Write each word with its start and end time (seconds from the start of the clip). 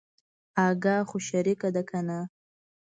اگه 0.67 0.95
خو 1.09 1.17
شريکه 1.27 1.69
ده 1.75 1.81
کنه. 1.89 2.19